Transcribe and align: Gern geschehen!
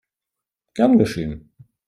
Gern 0.73 0.97
geschehen! 0.97 1.51